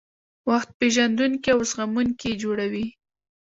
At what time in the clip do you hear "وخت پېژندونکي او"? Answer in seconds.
0.49-1.59